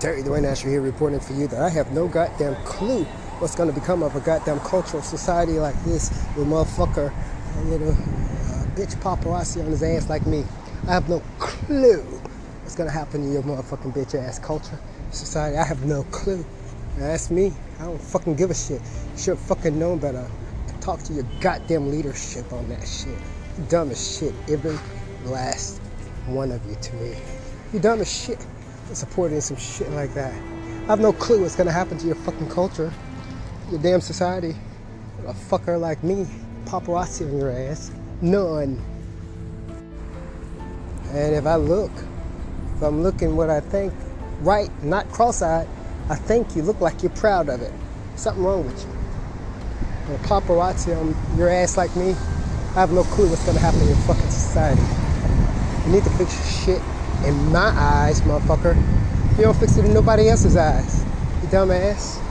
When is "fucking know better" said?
19.38-20.30